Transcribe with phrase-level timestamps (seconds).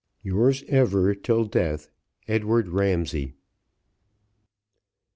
[0.23, 1.91] "Yours ever, till death,
[2.27, 3.35] "EDWARD RAMSAY."